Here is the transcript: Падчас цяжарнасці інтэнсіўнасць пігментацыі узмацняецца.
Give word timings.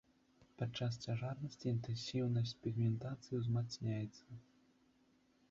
Падчас 0.61 0.95
цяжарнасці 1.05 1.69
інтэнсіўнасць 1.73 2.55
пігментацыі 2.65 3.39
узмацняецца. 3.43 4.41